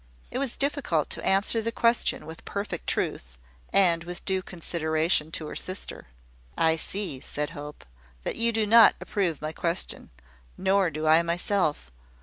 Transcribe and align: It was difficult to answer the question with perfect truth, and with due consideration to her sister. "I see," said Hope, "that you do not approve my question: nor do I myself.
It 0.31 0.39
was 0.39 0.57
difficult 0.57 1.11
to 1.11 1.23
answer 1.23 1.61
the 1.61 1.71
question 1.71 2.25
with 2.25 2.43
perfect 2.43 2.87
truth, 2.87 3.37
and 3.71 4.03
with 4.03 4.25
due 4.25 4.41
consideration 4.41 5.31
to 5.33 5.45
her 5.45 5.55
sister. 5.55 6.07
"I 6.57 6.75
see," 6.75 7.19
said 7.19 7.51
Hope, 7.51 7.85
"that 8.23 8.35
you 8.35 8.51
do 8.51 8.65
not 8.65 8.95
approve 8.99 9.43
my 9.43 9.51
question: 9.51 10.09
nor 10.57 10.89
do 10.89 11.05
I 11.05 11.21
myself. 11.21 11.91